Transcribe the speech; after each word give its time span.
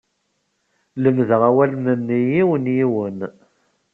Lemdeɣ 1.03 1.41
awalen-nni 1.49 2.19
yiwen, 2.33 2.65
yiwen. 2.77 3.17